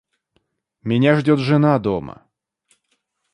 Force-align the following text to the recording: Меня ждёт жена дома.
Меня 0.81 1.13
ждёт 1.19 1.39
жена 1.51 1.77
дома. 1.77 2.15